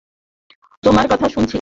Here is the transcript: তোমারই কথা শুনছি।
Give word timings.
তোমারই 0.83 1.07
কথা 1.11 1.27
শুনছি। 1.29 1.49